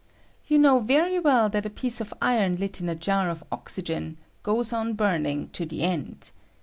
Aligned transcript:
You 0.47 0.57
know 0.57 0.79
very 0.79 1.19
well 1.19 1.47
that 1.49 1.63
a 1.67 1.69
piece 1.69 2.01
of 2.01 2.11
iron 2.23 2.55
lit 2.55 2.81
in 2.81 2.89
a 2.89 2.95
jar 2.95 3.29
of 3.29 3.43
ox 3.51 3.75
ygen 3.77 4.15
goes 4.41 4.73
on 4.73 4.93
burning 4.93 5.49
to 5.49 5.63
the 5.63 5.83
end. 5.83 6.31